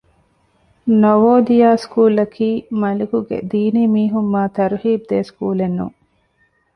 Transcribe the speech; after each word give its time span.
ނަވޯދިޔާ 1.03 1.69
ސްކޫލަކީ 1.83 2.49
މަލިކުގެ 2.81 3.37
ދީނީމީހުން 3.51 4.29
މާ 4.33 4.43
ތަރުހީބުދޭ 4.55 5.17
ސްކޫލެއް 5.29 5.75
ނޫން 5.77 5.97